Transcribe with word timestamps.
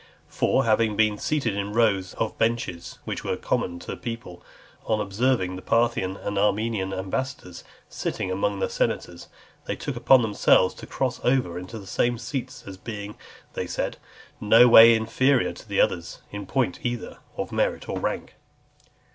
For, 0.29 0.65
having 0.65 0.95
been 0.95 1.19
seated 1.19 1.55
in 1.55 1.67
the 1.67 1.75
rows 1.77 2.15
of 2.15 2.35
benches 2.39 2.97
which 3.05 3.23
were 3.23 3.37
common 3.37 3.77
to 3.81 3.87
the 3.91 3.95
people, 3.95 4.43
on 4.83 4.99
observing 4.99 5.55
the 5.55 5.61
Parthian 5.61 6.17
and 6.17 6.39
Armenian 6.39 6.91
ambassadors 6.91 7.63
sitting 7.87 8.31
among 8.31 8.57
the 8.57 8.67
senators, 8.67 9.27
they 9.65 9.75
took 9.75 9.95
upon 9.95 10.23
themselves 10.23 10.73
to 10.73 10.87
cross 10.87 11.19
over 11.23 11.59
into 11.59 11.77
the 11.77 11.85
same 11.85 12.17
seats, 12.17 12.63
as 12.65 12.77
being, 12.77 13.15
they 13.53 13.67
said, 13.67 13.97
no 14.39 14.67
way 14.67 14.95
inferior 14.95 15.53
to 15.53 15.69
the 15.69 15.79
others, 15.79 16.21
in 16.31 16.47
point 16.47 16.79
either, 16.81 17.19
of 17.37 17.51
merit 17.51 17.87
or 17.87 17.99
rank. 17.99 18.33